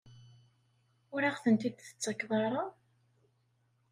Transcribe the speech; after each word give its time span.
Ur 1.13 1.21
aɣ-tent-id-tettakeḍ 1.29 2.31
ara? 2.45 2.63